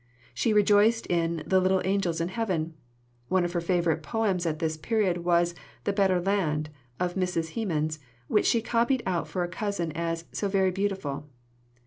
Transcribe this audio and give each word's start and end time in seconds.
She 0.33 0.51
rejoiced 0.51 1.05
in 1.11 1.43
"the 1.45 1.59
little 1.59 1.83
angels 1.85 2.19
in 2.19 2.29
heaven." 2.29 2.73
One 3.27 3.45
of 3.45 3.51
her 3.53 3.61
favourite 3.61 4.01
poems 4.01 4.47
at 4.47 4.57
this 4.57 4.75
period 4.75 5.19
was 5.23 5.53
The 5.83 5.93
Better 5.93 6.19
Land 6.19 6.71
of 6.99 7.13
Mrs. 7.13 7.53
Hemans, 7.53 7.99
which 8.27 8.47
she 8.47 8.63
copied 8.63 9.03
out 9.05 9.27
for 9.27 9.43
a 9.43 9.47
cousin 9.47 9.91
as 9.91 10.25
"so 10.31 10.47
very 10.47 10.71
beautiful." 10.71 11.29